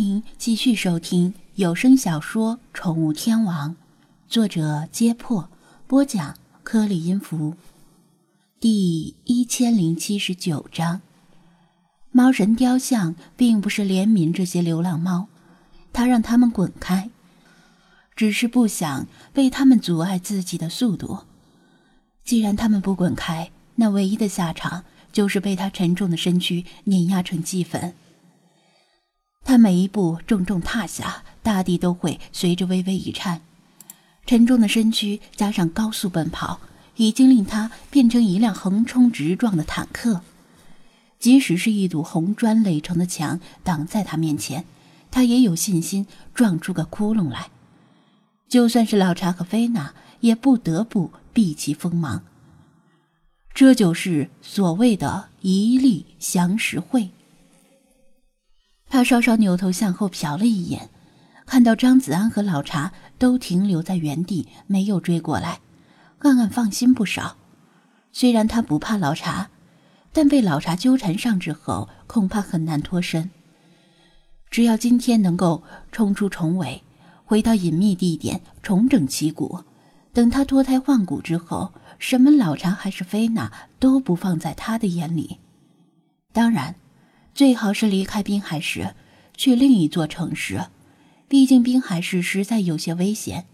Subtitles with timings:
[0.00, 3.70] 迎继续收听有声小说《宠物天王》，
[4.28, 5.50] 作者：揭破，
[5.86, 7.54] 播讲：颗粒音符，
[8.58, 11.02] 第一千零七十九章。
[12.12, 15.28] 猫神雕像并不是怜悯这些流浪猫，
[15.92, 17.10] 他让他们滚开，
[18.16, 21.26] 只是不想被他们阻碍自己的速度。
[22.24, 27.94] 既然他们不滚开，那唯一的下场就是被他沉重的身躯碾压成齑粉。
[29.44, 33.40] 他每一步重重踏下，大地都会随着微微一颤。
[34.26, 36.60] 沉重的身躯加上高速奔跑，
[36.96, 40.20] 已经令他变成一辆横冲直撞的坦克。
[41.18, 44.64] 即使是一堵红砖垒成的墙挡在他面前，
[45.10, 47.50] 他也有信心撞出个窟窿来。
[48.48, 52.22] 就算是老查和菲娜，也不得不避其锋芒。
[53.52, 57.10] 这就是所谓的一力降十会。
[58.90, 60.90] 他稍稍扭头向后瞟了一眼，
[61.46, 65.60] 看到张子安和老茶都停留在原地，没有追过来，
[66.18, 67.36] 暗暗放心不少。
[68.10, 69.48] 虽然他不怕老茶，
[70.12, 73.30] 但被老茶纠缠上之后，恐怕很难脱身。
[74.50, 76.82] 只要今天能够冲出重围，
[77.24, 79.62] 回到隐秘地点重整旗鼓，
[80.12, 85.38] 等他脱胎换骨之后，什么老茶还是菲娜都不放在他的眼里。
[86.32, 86.74] 当然。
[87.34, 88.94] 最好是离开滨海市，
[89.36, 90.66] 去另一座城市。
[91.28, 93.46] 毕竟滨海市实在有些危险。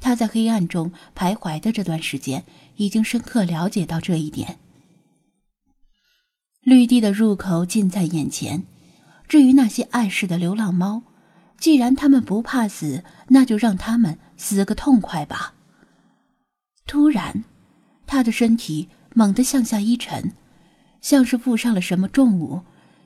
[0.00, 2.44] 他在黑暗中徘徊的这段时间，
[2.76, 4.58] 已经深刻了解到这一点。
[6.60, 8.64] 绿地的入口近在眼前。
[9.26, 11.02] 至于那些碍事的流浪猫，
[11.56, 15.54] 既然他们不怕死，那就让他们死个痛快吧。
[16.86, 17.44] 突然，
[18.06, 20.32] 他的身体猛地向下一沉，
[21.00, 22.62] 像是负上了什么重物。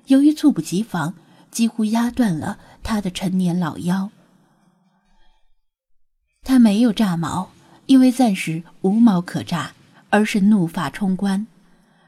[0.09, 1.15] 由于猝不及防，
[1.51, 4.11] 几乎压断了他的陈年老腰。
[6.43, 7.51] 他没有炸毛，
[7.87, 9.75] 因为暂时无毛可炸，
[10.09, 11.47] 而是怒发冲冠。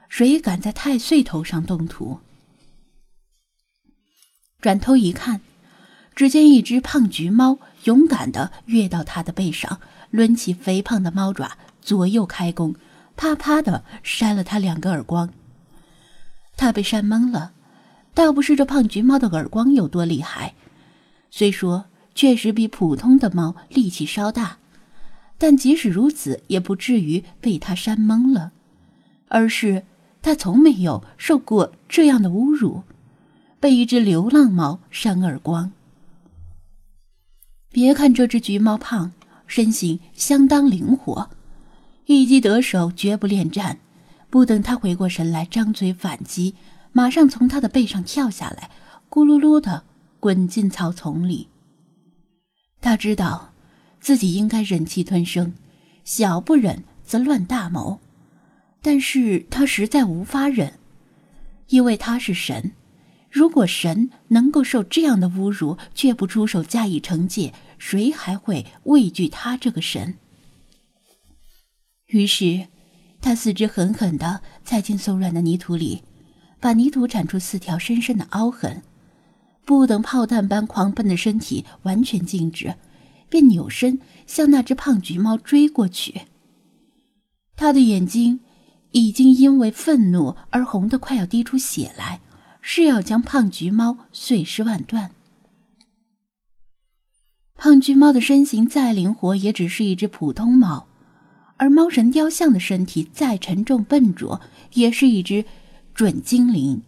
[0.09, 2.21] 谁敢在太岁头上动土？
[4.61, 5.43] 转头一看，
[6.15, 9.79] 只见一只胖橘猫勇敢地跃到他的背上，
[10.11, 12.75] 抡起肥胖的猫爪，左右开弓，
[13.15, 15.31] 啪啪地扇了他两个耳光。
[16.57, 17.53] 他被扇懵了。
[18.15, 20.55] 倒不是这胖橘猫的耳光有多厉害，
[21.31, 24.59] 虽说确实比普通的猫力气稍大，
[25.39, 28.53] 但即使如此，也不至于被它扇懵了。
[29.29, 29.85] 而是
[30.23, 32.83] 它从没有受过这样的侮辱，
[33.61, 35.71] 被一只流浪猫扇耳光。
[37.71, 39.13] 别看这只橘猫胖，
[39.47, 41.31] 身形相当灵活，
[42.07, 43.79] 一击得手绝不恋战。
[44.29, 46.55] 不等他回过神来，张嘴反击。
[46.93, 48.71] 马上从他的背上跳下来，
[49.09, 49.85] 咕噜噜的
[50.19, 51.49] 滚进草丛里。
[52.81, 53.53] 他知道，
[54.01, 55.55] 自己应该忍气吞声，
[56.05, 58.01] 小不忍则乱大谋，
[58.83, 60.79] 但是他实在无法忍，
[61.69, 62.73] 因为他是神。
[63.31, 70.19] 如果神能够受这样的侮辱却不出手加以惩戒，谁还会畏惧他这个神？
[72.07, 72.67] 于是，
[73.21, 76.03] 他四肢狠狠地踩进松软的泥土里。
[76.61, 78.83] 把泥土铲出四条深深的凹痕，
[79.65, 82.75] 不等炮弹般狂奔的身体完全静止，
[83.29, 86.23] 便扭身向那只胖橘猫追过去。
[87.57, 88.41] 他的眼睛
[88.93, 92.21] 已经因为愤怒而红得快要滴出血来，
[92.61, 95.11] 是要将胖橘猫碎尸万段。
[97.55, 100.87] 胖橘猫的身形再灵活，也只是一只普通猫；
[101.57, 104.41] 而猫神雕像的身体再沉重笨拙，
[104.75, 105.45] 也是一只。
[105.95, 106.83] 准精灵，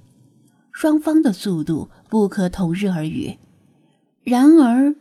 [0.73, 3.39] 双方的速度不可同日而语。
[4.25, 4.95] 然而，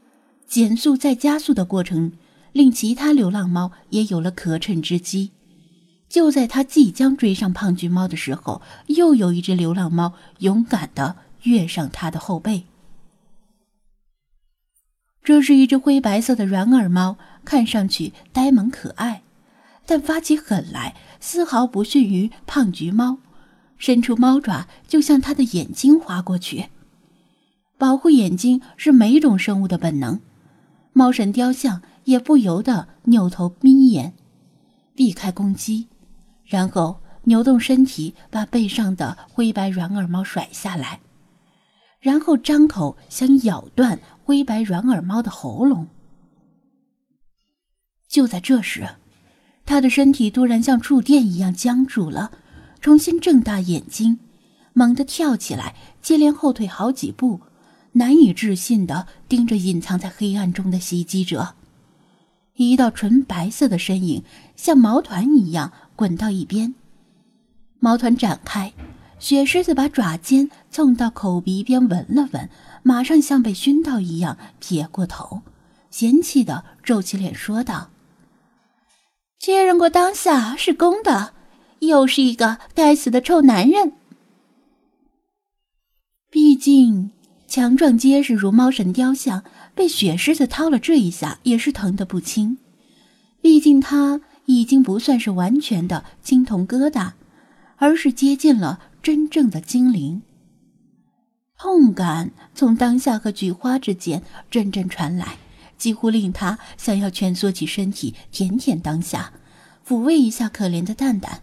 [0.47, 2.13] 减速再加速的过程
[2.51, 5.31] 令其他流浪猫也有了可乘之机。
[6.09, 12.65] 就在他即将追上胖橘猫的时候，又有一只流浪猫勇敢的跃上他的后背。
[15.23, 19.21] 这是一只灰白色的软耳猫，看上去呆萌可爱，
[19.85, 23.19] 但发起狠来丝毫不逊于胖橘猫。
[23.81, 26.67] 伸出猫爪就向他的眼睛划过去，
[27.79, 30.21] 保护眼睛是每种生物的本能。
[30.93, 34.13] 猫神雕像也不由得扭头眯眼，
[34.93, 35.87] 避开攻击，
[36.45, 40.99] 然后扭动身体把背上的灰白软耳猫甩下来，
[41.99, 45.87] 然后张口想咬断灰白软耳猫的喉咙。
[48.07, 48.87] 就在这时，
[49.65, 52.29] 他的身体突然像触电一样僵住了。
[52.81, 54.19] 重新睁大眼睛，
[54.73, 57.41] 猛地跳起来，接连后退好几步，
[57.93, 61.53] 难以置信的盯着隐藏在黑暗中的袭击者。
[62.55, 64.23] 一道纯白色的身影
[64.55, 66.73] 像毛团一样滚到一边，
[67.79, 68.73] 毛团展开，
[69.19, 72.49] 雪狮子把爪尖蹭到口鼻边闻了闻，
[72.83, 75.41] 马上像被熏到一样撇过头，
[75.89, 77.89] 嫌弃的皱起脸说道
[79.39, 81.33] ：“确认过当下是公的，
[81.81, 83.93] 又是一个该死的臭男人。
[86.31, 87.11] 毕竟
[87.47, 89.43] 强壮结实如猫神雕像。”
[89.73, 92.57] 被雪狮子掏了这一下，也是疼得不轻。
[93.41, 97.13] 毕竟他已经不算是完全的青铜疙瘩，
[97.77, 100.23] 而是接近了真正的精灵。
[101.57, 105.37] 痛感从当下和菊花之间阵阵传来，
[105.77, 109.31] 几乎令他想要蜷缩起身体，舔舔当下，
[109.87, 111.41] 抚慰一下可怜的蛋蛋。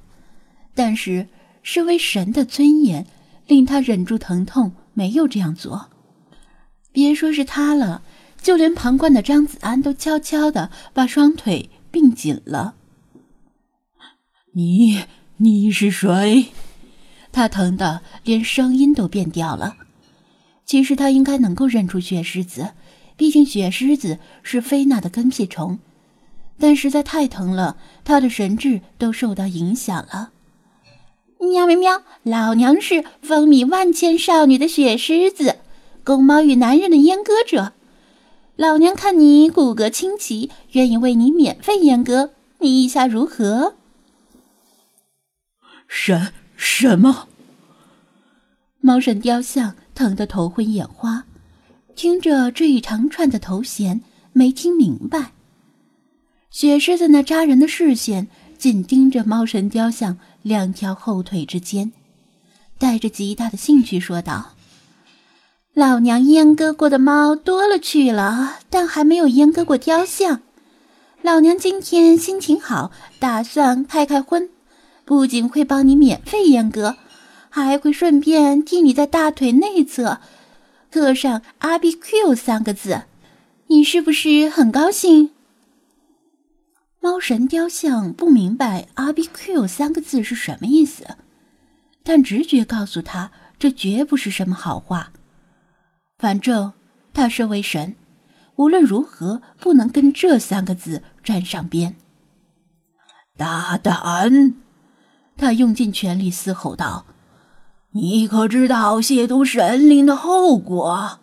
[0.78, 1.26] 但是，
[1.64, 3.04] 身为神的尊严
[3.48, 5.90] 令他忍住疼痛，没有这样做。
[6.92, 8.02] 别说是他了。
[8.40, 12.76] 就连旁观的张子安都悄悄的把双腿并紧了。
[14.52, 15.02] 你
[15.38, 16.46] 你是谁？
[17.32, 19.76] 他疼的连声音都变调了。
[20.64, 22.74] 其实他应该能够认出雪狮子，
[23.16, 25.80] 毕竟雪狮子是菲娜的跟屁虫。
[26.56, 30.30] 但实在太疼了，他的神智都受到影响了。
[31.38, 32.02] 喵喵喵！
[32.24, 35.58] 老娘是风靡万千少女的雪狮子，
[36.04, 37.72] 公猫与男人的阉割者。
[38.56, 43.74] 老娘看你骨骼清奇，愿意为你免费阉割，你意下如何？
[45.86, 47.28] 什什么？
[48.80, 51.24] 猫神雕像疼得头昏眼花，
[51.94, 54.00] 听着这一长串的头衔，
[54.32, 55.32] 没听明白。
[56.50, 58.26] 雪狮子那扎人的视线
[58.56, 61.92] 紧盯着猫神雕像两条后腿之间，
[62.78, 64.52] 带着极大的兴趣说道。
[65.74, 70.40] 老娘阉割过的猫多了去了，但还没有阉割过雕像。
[71.22, 74.48] 老娘今天心情好，打算开开荤，
[75.04, 76.96] 不仅会帮你免费阉割，
[77.48, 80.20] 还会顺便替你在大腿内侧
[80.90, 83.02] 刻上 “R B Q” 三个字。
[83.66, 85.30] 你是不是很高兴？
[87.18, 91.16] 猫神雕像不明白 “R B Q” 三个字是什么意思，
[92.04, 95.10] 但直觉告诉他，这绝不是什么好话。
[96.16, 96.74] 反正
[97.12, 97.96] 他身为神，
[98.54, 101.96] 无论如何不能跟这三个字沾上边。
[103.36, 104.54] 大胆！
[105.36, 107.04] 他用尽全力嘶吼道
[107.90, 111.18] ：“你可知道亵渎神灵的后果？”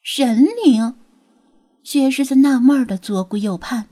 [0.00, 0.94] 神灵？
[1.82, 3.88] 薛狮子纳闷的左顾右盼，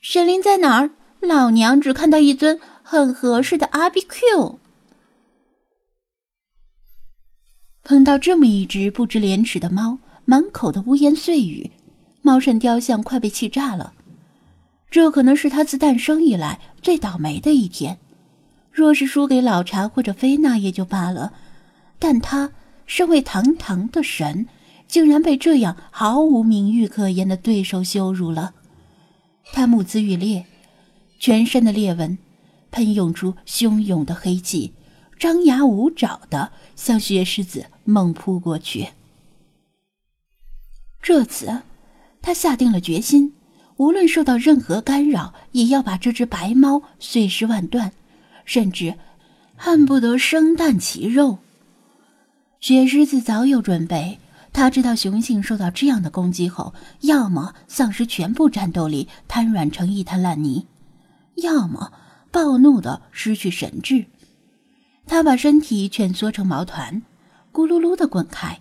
[0.00, 0.90] 神灵在哪儿？
[1.20, 4.58] 老娘只看到一尊很合适的阿比 Q。
[7.84, 11.70] 碰到这么一只不知廉耻的猫，满口的污言碎语，
[12.22, 13.92] 猫神雕像快被气炸了。
[14.90, 17.98] 这可能是他自诞生以来最倒霉的一天。
[18.72, 21.34] 若是输给老查或者菲娜也就罢了，
[21.98, 22.50] 但他
[22.86, 24.46] 身为堂堂的神，
[24.88, 28.54] 竟然被这样毫无名誉可言的对手羞辱了。
[29.52, 30.46] 他目眦欲裂，
[31.18, 32.18] 全身的裂纹
[32.70, 34.72] 喷涌出汹涌的黑气。
[35.18, 38.88] 张牙舞爪的向雪狮子猛扑过去。
[41.02, 41.60] 这次，
[42.22, 43.34] 他下定了决心，
[43.76, 47.92] 无论受到任何干扰，也要把这只白猫碎尸万段，
[48.46, 48.94] 甚至
[49.56, 51.38] 恨不得生啖其肉。
[52.60, 54.18] 雪狮子早有准备，
[54.52, 60.66] 他知道雄性受到这样的攻击后，要么丧失全部战斗力，瘫软成一滩烂泥，
[61.36, 61.92] 要么
[62.30, 64.06] 暴怒的失去神智。
[65.06, 67.02] 他把身体蜷缩成毛团，
[67.52, 68.60] 咕噜噜的滚开，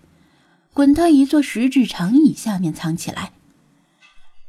[0.73, 3.33] 滚到一座十指长椅下面藏起来。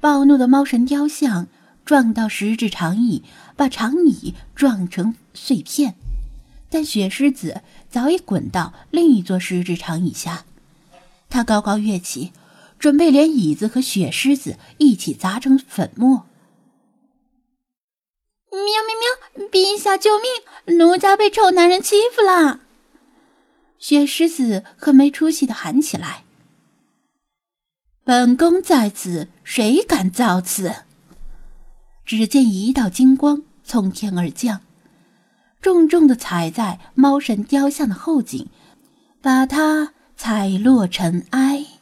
[0.00, 1.48] 暴怒的猫神雕像
[1.84, 3.22] 撞到十指长椅，
[3.56, 5.94] 把长椅撞成碎片。
[6.70, 10.44] 但雪狮子早已滚到另一座十指长椅下，
[11.30, 12.32] 他高高跃起，
[12.78, 16.26] 准备连椅子和雪狮子一起砸成粉末。
[18.50, 19.48] 喵喵喵！
[19.48, 20.78] 陛下救命！
[20.78, 22.60] 奴家被臭男人欺负了！
[23.78, 26.24] 雪狮子很没出息的喊起来
[28.04, 30.74] ：“本宫在此，谁敢造次？”
[32.04, 34.62] 只见一道金光从天而降，
[35.62, 38.48] 重重的踩在猫神雕像的后颈，
[39.22, 41.79] 把它采落尘埃。